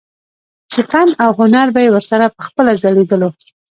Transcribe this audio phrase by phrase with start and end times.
[0.71, 3.29] چې فن او هنر به يې ورسره پخپله ځليدلو